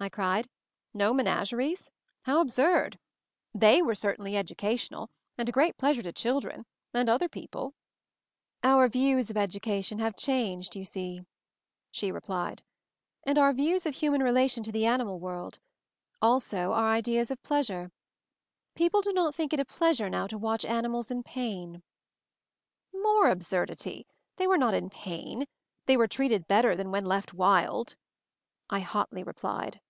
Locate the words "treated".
26.06-26.46